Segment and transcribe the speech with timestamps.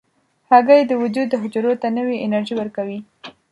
[0.49, 2.99] هګۍ د وجود حجرو ته نوې انرژي ورکوي.